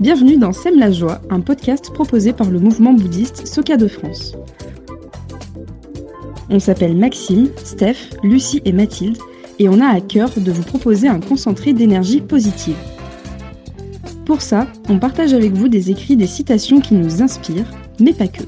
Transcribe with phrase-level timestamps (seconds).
[0.00, 4.34] Bienvenue dans Sème la joie, un podcast proposé par le mouvement bouddhiste Soka de France.
[6.50, 9.16] On s'appelle Maxime, Steph, Lucie et Mathilde
[9.58, 12.76] et on a à cœur de vous proposer un concentré d'énergie positive.
[14.26, 17.70] Pour ça, on partage avec vous des écrits, des citations qui nous inspirent,
[18.00, 18.42] mais pas que.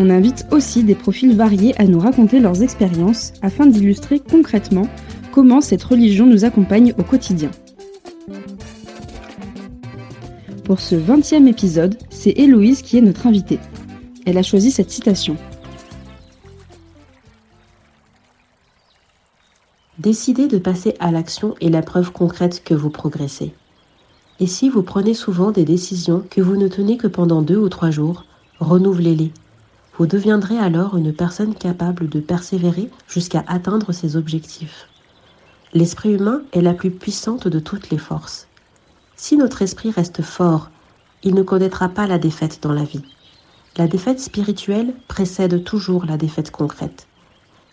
[0.00, 4.86] On invite aussi des profils variés à nous raconter leurs expériences afin d'illustrer concrètement
[5.32, 7.50] comment cette religion nous accompagne au quotidien.
[10.64, 13.58] Pour ce 20e épisode, c'est Héloïse qui est notre invitée.
[14.26, 15.36] Elle a choisi cette citation.
[19.98, 23.52] Décidez de passer à l'action est la preuve concrète que vous progressez.
[24.40, 27.68] Et si vous prenez souvent des décisions que vous ne tenez que pendant deux ou
[27.68, 28.24] trois jours,
[28.60, 29.32] renouvelez-les.
[29.96, 34.86] Vous deviendrez alors une personne capable de persévérer jusqu'à atteindre ses objectifs.
[35.74, 38.46] L'esprit humain est la plus puissante de toutes les forces.
[39.16, 40.70] Si notre esprit reste fort,
[41.22, 43.02] il ne connaîtra pas la défaite dans la vie.
[43.76, 47.06] La défaite spirituelle précède toujours la défaite concrète.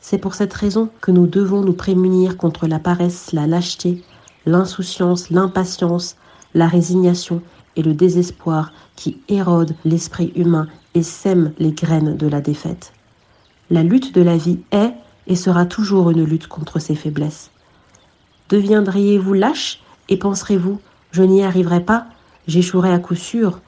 [0.02, 4.02] C'est pour cette raison que nous devons nous prémunir contre la paresse, la lâcheté,
[4.46, 6.18] l'insouciance, l'impatience,
[6.54, 7.42] la résignation
[7.78, 12.92] et le désespoir qui érodent l'esprit humain et sèment les graines de la défaite.
[13.70, 14.94] La lutte de la vie est
[15.28, 17.52] et sera toujours une lutte contre ses faiblesses.
[18.50, 20.80] Deviendriez-vous lâche et penserez-vous
[21.16, 22.08] je n'y arriverai pas,
[22.46, 23.62] j'échouerai à coup sûr,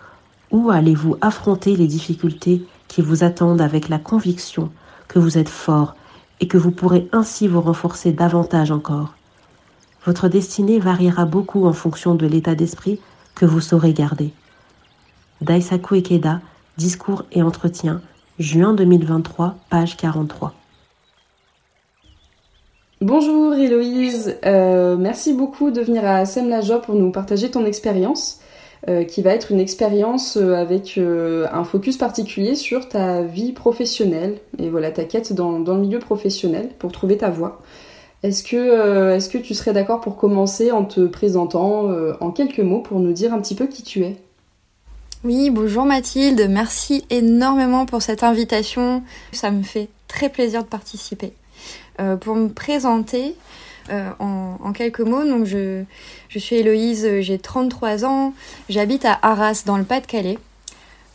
[0.51, 4.69] ou allez-vous affronter les difficultés qui vous attendent avec la conviction
[5.07, 5.95] que vous êtes fort
[6.41, 9.13] et que vous pourrez ainsi vous renforcer davantage encore?
[10.05, 12.99] Votre destinée variera beaucoup en fonction de l'état d'esprit
[13.33, 14.33] que vous saurez garder.
[15.39, 16.41] Daisaku Ikeda,
[16.77, 18.01] Discours et Entretien,
[18.39, 20.53] juin 2023, page 43.
[23.09, 27.65] Bonjour Héloïse, euh, merci beaucoup de venir à Sem la Joie pour nous partager ton
[27.65, 28.41] expérience,
[28.89, 34.39] euh, qui va être une expérience euh, avec un focus particulier sur ta vie professionnelle
[34.59, 37.61] et voilà ta quête dans, dans le milieu professionnel pour trouver ta voie.
[38.23, 42.81] Est-ce que, est-ce que tu serais d'accord pour commencer en te présentant en quelques mots
[42.81, 44.17] pour nous dire un petit peu qui tu es?
[45.23, 49.01] Oui, bonjour Mathilde, merci énormément pour cette invitation.
[49.31, 51.31] Ça me fait très plaisir de participer.
[51.99, 53.35] Euh, pour me présenter,
[53.89, 55.83] euh, en, quelques mots, donc je,
[56.29, 58.33] je suis Héloïse, j'ai 33 ans,
[58.69, 60.37] j'habite à Arras dans le Pas-de-Calais.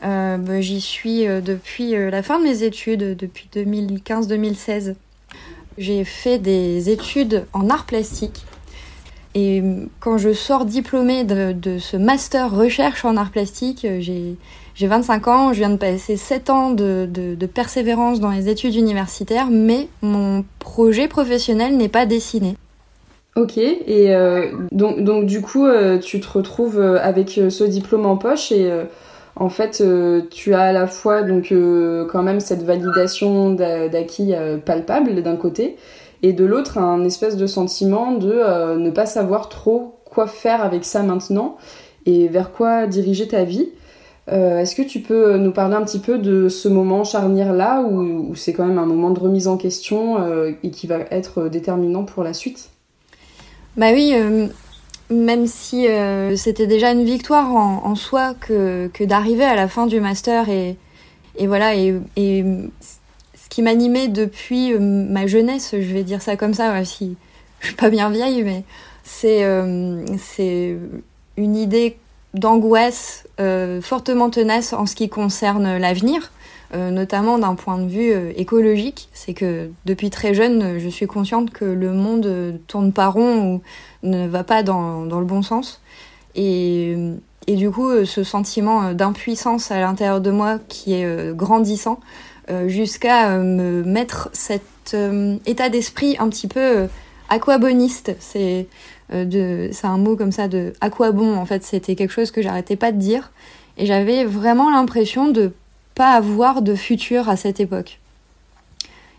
[0.05, 4.95] Euh, bah, j'y suis depuis la fin de mes études, depuis 2015-2016.
[5.79, 8.45] J'ai fait des études en art plastique
[9.35, 9.63] et
[10.01, 14.35] quand je sors diplômée de, ce master recherche en art plastique, euh,
[14.75, 19.49] j'ai, 25 ans, je viens de passer 7 ans de, persévérance dans les études universitaires,
[19.51, 22.57] mais mon projet professionnel n'est pas dessiné.
[23.35, 28.17] Ok, et euh, donc, donc, du coup, euh, tu te retrouves avec ce diplôme en
[28.17, 28.71] poche et
[29.37, 29.83] en fait,
[30.31, 31.55] tu as à la fois donc
[32.11, 34.35] quand même cette validation d'acquis
[34.65, 35.77] palpable d'un côté,
[36.23, 40.63] et de l'autre un espèce de sentiment de euh, ne pas savoir trop quoi faire
[40.63, 41.57] avec ça maintenant
[42.07, 43.71] et vers quoi diriger ta vie.
[44.31, 47.83] Euh, est-ce que tu peux nous parler un petit peu de ce moment charnière là
[47.83, 51.49] où, c'est quand même un moment de remise en question euh, et qui va être
[51.49, 52.71] déterminant pour la suite?
[53.77, 54.15] Bah oui,
[55.11, 55.87] même si
[56.37, 60.77] c'était déjà une victoire en, soi que, d'arriver à la fin du master et,
[61.47, 62.45] voilà, et, et
[63.53, 67.17] qui m'animait depuis euh, ma jeunesse, je vais dire ça comme ça, si
[67.61, 68.65] je suis pas bien vieille, mais
[69.25, 70.75] euh, c'est
[71.37, 71.99] une idée
[72.35, 76.33] d'angoisse euh, fortement tenace en ce qui concerne l'avenir,
[76.75, 79.11] notamment d'un point de vue écologique.
[79.13, 83.63] C'est que depuis très jeune, je suis consciente que le monde tourne pas rond ou
[84.03, 85.83] ne va pas dans, dans le bon sens.
[86.35, 86.97] Et,
[87.47, 92.01] et du coup, ce sentiment d'impuissance à l'intérieur de moi qui est grandissant,
[92.51, 94.65] euh, jusqu'à euh, me mettre cet
[94.95, 96.89] euh, état d'esprit un petit peu
[97.29, 98.17] aquaboniste.
[98.19, 98.67] C'est
[99.13, 101.63] c'est un mot comme ça de aquabon en fait.
[101.65, 103.31] C'était quelque chose que j'arrêtais pas de dire
[103.79, 105.53] et j'avais vraiment l'impression de
[105.95, 107.99] pas avoir de futur à cette époque.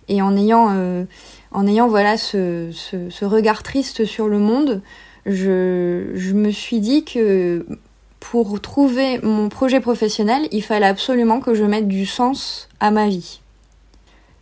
[0.10, 1.06] Et en ayant,
[1.52, 4.82] en ayant voilà ce, ce, ce, regard triste sur le monde,
[5.26, 7.66] je, je me suis dit que
[8.20, 13.08] pour trouver mon projet professionnel, il fallait absolument que je mette du sens à ma
[13.08, 13.42] vie.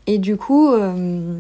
[0.06, 1.40] Et du coup, euh,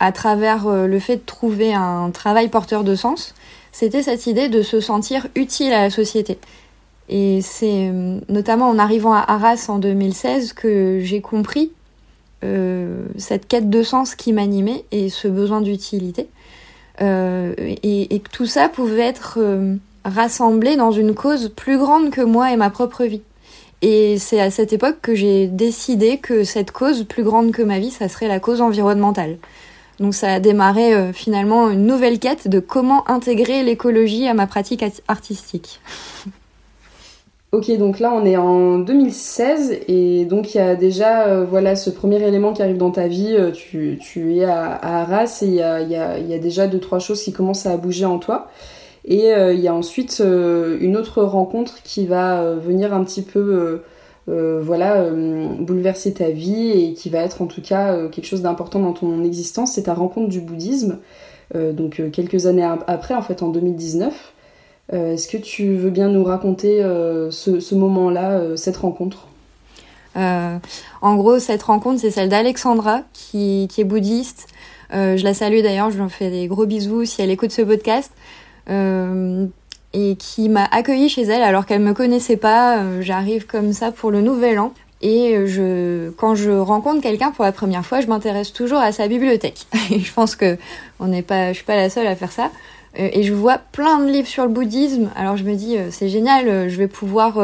[0.00, 3.34] à travers euh, le fait de trouver un travail porteur de sens,
[3.72, 6.38] c'était cette idée de se sentir utile à la société.
[7.08, 11.72] Et c'est euh, notamment en arrivant à Arras en 2016 que j'ai compris
[13.16, 16.28] cette quête de sens qui m'animait et ce besoin d'utilité.
[17.00, 19.40] et, et, que tout ça pouvait être
[20.04, 23.22] rassemblé dans une cause plus grande que moi et ma propre vie.
[23.80, 27.78] Et c'est à cette époque que j'ai décidé que cette cause plus grande que ma
[27.78, 29.36] vie, ça serait la cause environnementale.
[30.00, 34.46] Donc ça a démarré euh, finalement une nouvelle quête de comment intégrer l'écologie à ma
[34.46, 35.80] pratique artistique.
[37.50, 41.76] Ok, donc là on est en 2016 et donc il y a déjà euh, voilà
[41.76, 43.34] ce premier élément qui arrive dans ta vie.
[43.34, 46.66] Euh, tu, tu, es à, Arras et il y a, y, a, y a, déjà
[46.66, 48.48] deux trois choses qui commencent à bouger en toi.
[49.06, 53.80] Et il y a ensuite une autre rencontre qui va venir un petit peu
[54.28, 58.26] euh, voilà, euh, bouleverser ta vie et qui va être en tout cas euh, quelque
[58.26, 60.98] chose d'important dans ton existence, c'est ta rencontre du bouddhisme.
[61.54, 64.34] donc quelques années après, en fait en 2019.
[64.90, 66.80] Est-ce que tu veux bien nous raconter
[67.30, 69.28] ce, moment-là, cette rencontre?
[70.14, 74.46] En gros, cette rencontre, c'est celle d'Alexandra, qui, qui, est bouddhiste.
[74.92, 78.12] je la salue d'ailleurs, je lui fais des gros bisous si elle écoute ce podcast
[79.94, 82.78] et qui m'a accueillie chez elle alors qu'elle me connaissait pas.
[82.78, 84.72] Euh, j'arrive comme ça pour le nouvel an.
[85.00, 88.92] Et euh, je, quand je rencontre quelqu'un pour la première fois, je m'intéresse toujours à
[88.92, 89.66] sa bibliothèque.
[89.90, 90.58] Et je pense que
[91.00, 92.50] on n'est pas, je suis pas la seule à faire ça.
[92.98, 95.10] Euh, et je vois plein de livres sur le bouddhisme.
[95.14, 97.38] Alors je me dis, c'est génial, je vais pouvoir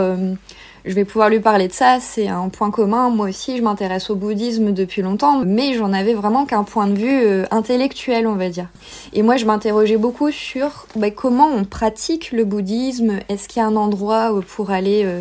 [0.84, 3.08] je vais pouvoir lui parler de ça, c'est un point commun.
[3.08, 6.94] Moi aussi, je m'intéresse au bouddhisme depuis longtemps, mais j'en avais vraiment qu'un point de
[6.94, 8.69] vue euh, intellectuel, on va dire.
[9.14, 13.20] Et moi, je m'interrogeais beaucoup sur bah, comment on pratique le bouddhisme.
[13.31, 15.20] Est-ce qu'il y a un endroit pour aller euh,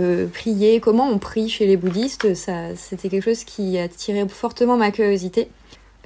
[0.00, 0.80] euh, prier?
[0.80, 2.34] Comment on prie chez les bouddhistes?
[2.34, 5.48] Ça, c'était quelque chose qui attirait fortement ma curiosité.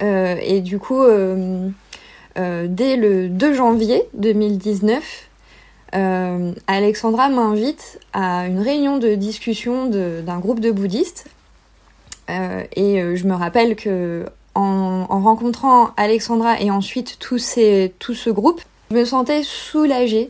[0.01, 1.03] et du coup,
[2.35, 5.28] dès le 2 janvier 2019,
[5.95, 11.25] euh, Alexandra m'invite à une réunion de discussion d'un groupe de bouddhistes.
[12.29, 18.13] Euh, et euh, je me rappelle que en, rencontrant Alexandra et ensuite tout, ces, tout
[18.13, 20.29] ce groupe, je me sentais soulagée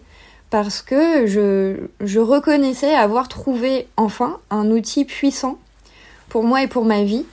[0.49, 5.57] parce que je, je reconnaissais avoir trouvé enfin un outil puissant
[6.29, 7.25] pour moi et pour ma vie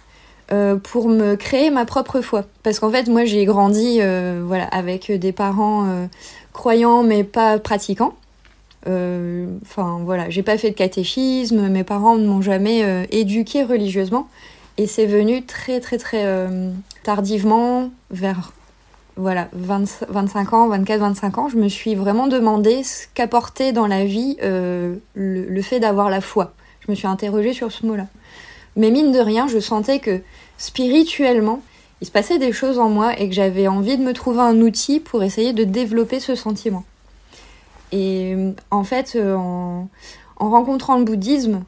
[0.84, 2.44] pour me créer ma propre foi.
[2.62, 3.98] Parce qu'en fait, moi, j'ai grandi
[4.44, 6.08] voilà, avec des parents
[6.56, 8.14] croyants mais pas pratiquants.
[8.86, 14.28] Enfin, voilà, j'ai pas fait de catéchisme, mes parents ne m'ont jamais éduqué religieusement.
[14.78, 16.46] Et c'est venu très, très, très
[17.02, 18.52] tardivement, vers
[19.16, 24.04] voilà, 25 ans, 24, 25 ans, je me suis vraiment demandé ce qu'apportait dans la
[24.04, 26.52] vie le, le fait d'avoir la foi.
[26.86, 28.06] Je me suis interrogée sur ce mot-là.
[28.76, 30.20] Mais mine de rien, je sentais que
[30.58, 31.60] spirituellement,
[32.00, 34.60] il se passait des choses en moi et que j'avais envie de me trouver un
[34.60, 36.84] outil pour essayer de développer ce sentiment.
[37.92, 38.36] Et
[38.70, 39.88] en fait, euh, en,
[40.38, 41.62] rencontrant le bouddhisme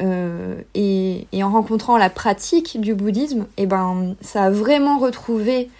[0.00, 5.70] euh, et, en rencontrant la pratique du bouddhisme, et eh ben, ça a vraiment retrouvé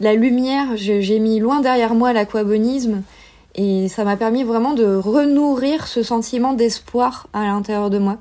[0.00, 0.76] la lumière.
[0.76, 3.02] J'ai mis loin derrière moi l'aquabonisme
[3.54, 8.16] et ça m'a permis vraiment de renourrir ce sentiment d'espoir à l'intérieur de moi.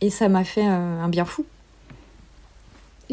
[0.00, 1.44] Et ça m'a fait euh, un bien fou.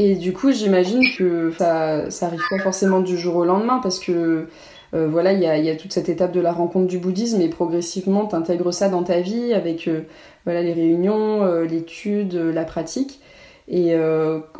[0.01, 4.47] Et du coup, j'imagine que ça, arrive pas forcément du jour au lendemain parce que
[4.93, 8.25] euh, voilà, il y a, toute cette étape de la rencontre du bouddhisme et progressivement,
[8.25, 10.03] tu intègres ça dans ta vie avec euh,
[10.45, 13.19] voilà, les réunions, l'étude, la pratique.
[13.67, 13.93] Et,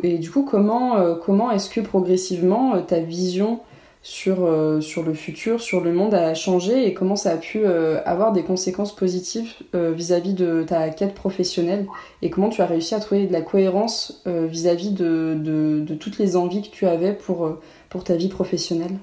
[0.02, 3.60] et, du coup, comment, comment est-ce que progressivement ta vision
[4.02, 7.60] sur, euh, sur le futur, sur le monde a changé et comment ça a pu
[7.64, 11.86] euh, avoir des conséquences positives euh, vis-à-vis de ta quête professionnelle
[12.22, 16.18] et comment tu as réussi à trouver de la cohérence vis-à-vis de, de, de, toutes
[16.18, 17.58] les envies que tu avais pour,
[17.88, 18.96] pour ta vie professionnelle?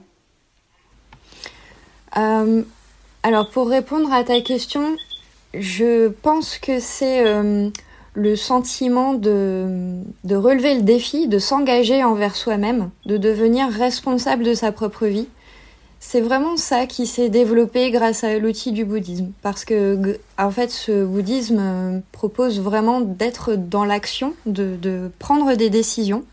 [3.23, 4.95] Alors pour répondre à ta question,
[5.53, 7.23] je pense que c'est
[8.17, 14.55] le sentiment de, de relever le défi, de s'engager envers soi-même, de devenir responsable de
[14.55, 15.27] sa propre vie.
[15.99, 19.31] C'est vraiment ça qui s'est développé grâce à l'outil du bouddhisme.
[19.43, 25.53] Parce que, en fait, ce bouddhisme euh, propose vraiment d'être dans l'action, de, de, prendre
[25.53, 26.23] des décisions.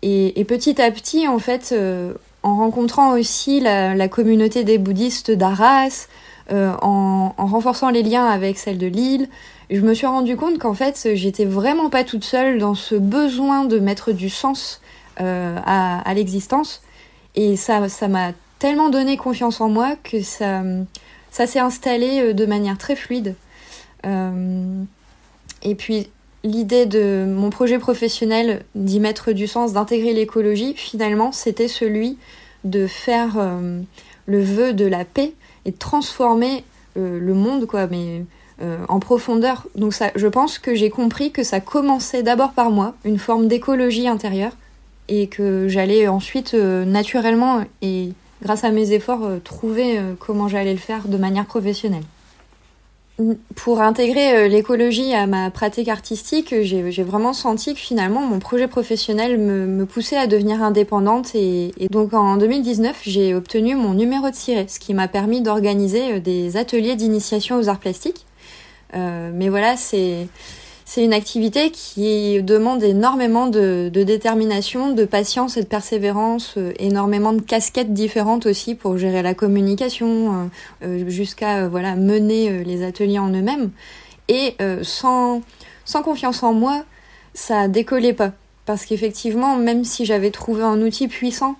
[0.00, 4.78] Et, et, petit à petit, en fait, euh, en rencontrant aussi la, la, communauté des
[4.78, 6.08] bouddhistes d'Arras,
[6.50, 9.28] en, en, renforçant les liens avec celle de Lille,
[9.70, 13.64] je me suis rendu compte qu'en fait, j'étais vraiment pas toute seule dans ce besoin
[13.64, 14.80] de mettre du sens
[15.20, 16.82] euh, à, l'existence.
[17.34, 20.62] Et ça, ça m'a tellement donné confiance en moi que ça,
[21.30, 23.34] ça s'est installé euh, de manière très fluide.
[24.06, 24.82] Euh,
[25.62, 26.08] et puis,
[26.44, 32.16] l'idée de mon projet professionnel d'y mettre du sens, d'intégrer l'écologie, finalement, c'était celui
[32.64, 33.80] de faire euh,
[34.28, 35.32] le vœu de la paix
[35.64, 36.62] et de transformer
[36.96, 37.88] euh, le monde, quoi.
[37.88, 38.24] Mais
[38.62, 39.66] euh, en profondeur.
[39.74, 43.48] Donc ça, je pense que j'ai compris que ça commençait d'abord par moi, une forme
[43.48, 44.52] d'écologie intérieure,
[45.08, 48.10] et que j'allais ensuite euh, naturellement et,
[48.42, 52.04] grâce à mes efforts, trouver comment j'allais le faire de manière professionnelle.
[53.56, 59.38] Pour intégrer l'écologie à ma pratique artistique, j'ai vraiment senti que finalement mon projet professionnel
[59.38, 64.66] me, poussait à devenir indépendante et, donc en 2019 j'ai obtenu mon numéro de ciré,
[64.68, 68.24] ce qui m'a permis d'organiser des ateliers d'initiation aux arts plastiques.
[68.94, 70.28] mais voilà, c'est
[70.88, 77.34] c'est une activité qui demande énormément de, détermination, de patience et de persévérance, euh, énormément
[77.34, 83.18] de casquettes différentes aussi pour gérer la communication, euh, euh, jusqu'à voilà mener les ateliers
[83.18, 83.70] en eux-mêmes.
[84.28, 85.42] Et sans,
[85.84, 86.84] sans confiance en moi,
[87.34, 88.32] ça décollait pas.
[88.64, 91.56] Parce qu'effectivement, même si j'avais trouvé un outil puissant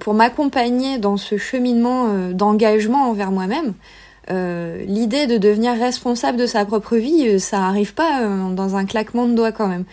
[0.00, 3.72] pour m'accompagner dans ce cheminement d'engagement envers moi-même,
[4.30, 8.76] euh, l'idée de devenir responsable de sa propre vie, euh, ça arrive pas euh, dans
[8.76, 9.84] un claquement de doigts quand même.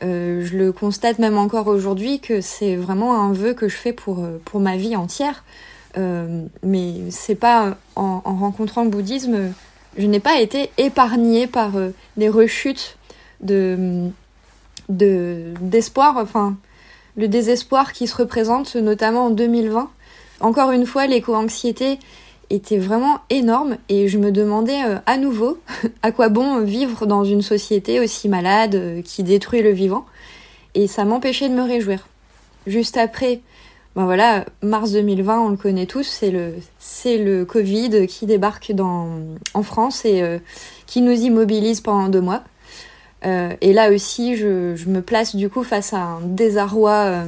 [0.00, 4.26] je le constate même encore aujourd'hui que c'est vraiment un vœu que je fais pour,
[4.44, 5.44] pour ma vie entière.
[5.96, 9.52] mais c'est pas en, rencontrant le bouddhisme,
[9.96, 11.72] je n'ai pas été épargnée par
[12.16, 12.98] des rechutes
[13.40, 14.10] de
[14.88, 16.56] d'espoir, enfin
[17.16, 19.88] le désespoir qui se représente notamment en 2020.
[20.40, 21.98] Encore une fois, l'éco-anxiété
[22.50, 25.58] était vraiment énorme et je me demandais euh, à nouveau
[26.02, 30.06] à quoi bon vivre dans une société aussi malade euh, qui détruit le vivant
[30.74, 32.08] et ça m'empêchait de me réjouir.
[32.66, 33.40] Juste après,
[33.94, 36.54] ben voilà, mars 2020, on le connaît tous, c'est le
[37.06, 38.72] le Covid qui débarque
[39.54, 40.38] en France et euh,
[40.86, 42.42] qui nous immobilise pendant deux mois.
[43.22, 47.24] et là aussi, je, je, me place du coup face à un désarroi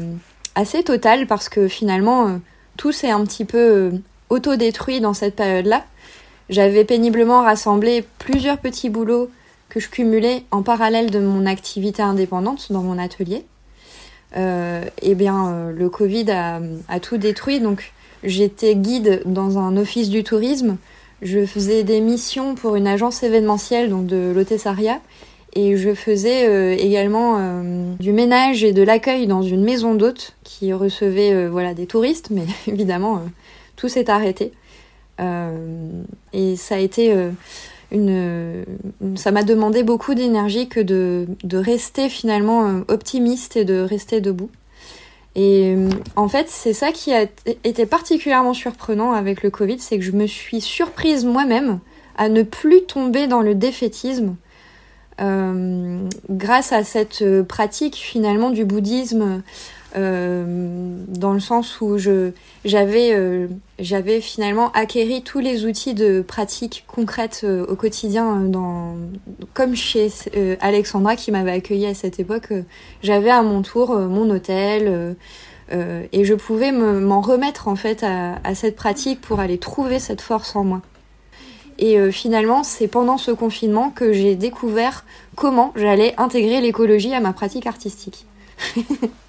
[0.54, 2.40] assez total parce que finalement
[2.76, 3.92] tout s'est un petit peu
[4.30, 5.84] autodétruit dans cette période-là.
[6.48, 9.30] J'avais péniblement rassemblé plusieurs petits boulots
[9.68, 13.44] que je cumulais en parallèle de mon activité indépendante dans mon atelier.
[14.36, 17.60] Euh, et bien, euh, le Covid a, tout détruit.
[17.60, 17.92] Donc,
[18.22, 20.76] j'étais guide dans un office du tourisme.
[21.22, 25.00] Je faisais des missions pour une agence événementielle, donc de l'hôtessaria.
[25.54, 27.40] Et je faisais euh, également
[27.98, 32.44] du ménage et de l'accueil dans une maison d'hôtes qui recevait voilà des touristes, mais
[32.66, 33.22] évidemment
[33.76, 34.52] tout s'est arrêté.
[35.20, 36.02] Euh,
[36.32, 37.30] et ça a été euh,
[37.90, 38.64] une,
[39.16, 44.50] ça m'a demandé beaucoup d'énergie que de, rester finalement euh, optimiste et de rester debout.
[45.38, 45.76] Et
[46.16, 47.26] en fait, c'est ça qui a
[47.62, 51.78] été particulièrement surprenant avec le Covid, c'est que je me suis surprise moi-même
[52.16, 54.36] à ne plus tomber dans le défaitisme
[55.18, 59.42] grâce à cette pratique finalement du bouddhisme
[59.96, 62.32] dans le sens où je
[62.66, 63.48] j'avais euh,
[63.78, 68.94] j'avais finalement acquéri tous les outils de pratique concrète euh, au quotidien dans
[69.54, 70.10] comme chez
[70.60, 72.52] Alexandra qui m'avait accueilli à cette époque
[73.02, 75.16] j'avais à mon tour mon hôtel
[75.72, 80.20] et je pouvais m'en remettre en fait à, à, cette pratique pour aller trouver cette
[80.20, 80.82] force en moi.
[81.78, 87.32] Et finalement c'est pendant ce confinement que j'ai découvert comment j'allais intégrer l'écologie à ma
[87.32, 88.26] pratique artistique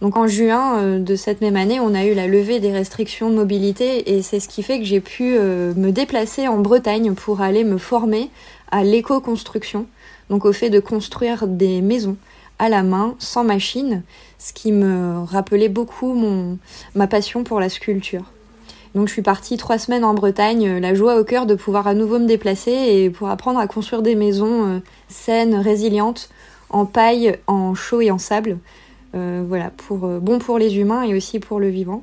[0.00, 3.30] Donc en juin euh, de cette même année, on a eu la levée des restrictions
[3.30, 7.14] de mobilité et c'est ce qui fait que j'ai pu euh, me déplacer en Bretagne
[7.14, 8.30] pour aller me former
[8.70, 9.86] à l'éco-construction,
[10.30, 12.16] donc au fait de construire des maisons
[12.58, 14.02] à la main, sans machine,
[14.38, 16.58] ce qui me rappelait beaucoup mon,
[16.94, 18.24] ma passion pour la sculpture.
[18.94, 21.94] Donc je suis partie trois semaines en Bretagne, la joie au cœur de pouvoir à
[21.94, 26.28] nouveau me déplacer et pour apprendre à construire des maisons euh, saines, résilientes,
[26.70, 28.58] en paille, en chaux et en sable.
[29.14, 32.02] Euh, voilà, pour, euh, bon pour les humains et aussi pour le vivant.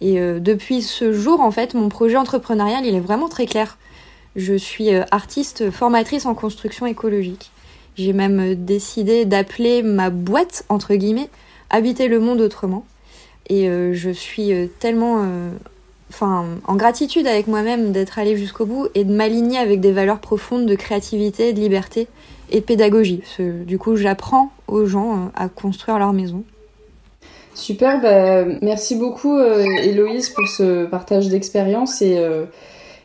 [0.00, 3.78] Et euh, depuis ce jour, en fait, mon projet entrepreneurial, il est vraiment très clair.
[4.36, 7.50] Je suis artiste formatrice en construction écologique.
[7.96, 11.28] J'ai même décidé d'appeler ma boîte, entre guillemets,
[11.70, 12.84] Habiter le monde autrement.
[13.48, 15.24] Et je suis tellement
[16.22, 20.66] en gratitude avec moi-même d'être allée jusqu'au bout et de m'aligner avec des valeurs profondes
[20.66, 22.08] de créativité, de liberté
[22.50, 23.22] et de pédagogie.
[23.38, 26.44] Du coup, j'apprends aux gens euh, à construire leur maison.
[27.54, 32.46] Super, bah, merci beaucoup euh, Héloïse pour ce partage d'expérience et, euh,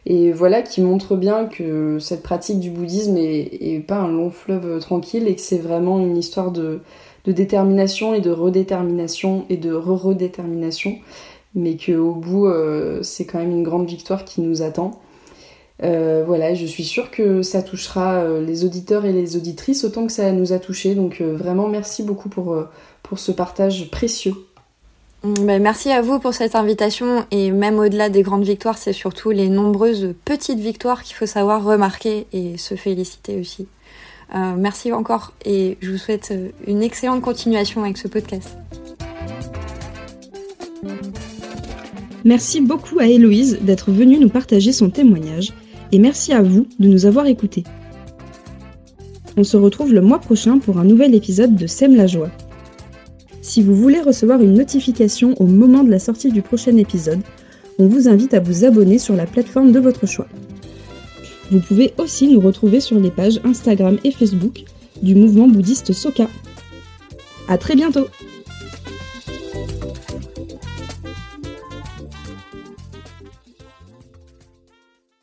[0.08, 4.80] et voilà qui montre bien que cette pratique du bouddhisme est, pas un long fleuve
[4.80, 6.80] tranquille et que c'est vraiment une histoire de,
[7.26, 10.96] de, détermination et de redétermination et de re-redétermination,
[11.56, 12.48] mais qu'au bout
[13.02, 15.00] c'est quand même une grande victoire qui nous attend.
[15.84, 20.08] Euh, voilà, je suis sûre que ça touchera euh, les auditeurs et les auditrices autant
[20.08, 20.94] que ça nous a touchés.
[20.94, 22.66] Donc euh, vraiment merci beaucoup pour,
[23.16, 24.36] ce partage précieux.
[25.24, 29.32] Ben, merci à vous pour cette invitation et même au-delà des grandes victoires, c'est surtout
[29.32, 33.68] les nombreuses petites victoires qu'il faut savoir remarquer et se féliciter aussi.
[34.34, 36.34] merci encore et je vous souhaite
[36.68, 38.58] une excellente continuation avec ce podcast.
[42.26, 45.54] Merci beaucoup à Héloïse d'être venue nous partager son témoignage
[45.92, 47.64] et merci à vous de nous avoir écoutés.
[49.38, 52.30] On se retrouve le mois prochain pour un nouvel épisode de Sème la joie.
[53.42, 57.22] Si vous voulez recevoir une notification au moment de la sortie du prochain épisode,
[57.80, 60.28] on vous invite à vous abonner sur la plateforme de votre choix.
[61.52, 64.66] Vous pouvez aussi nous retrouver sur les pages Instagram et Facebook
[65.02, 66.28] du mouvement bouddhiste Soka.
[67.48, 68.08] À très bientôt!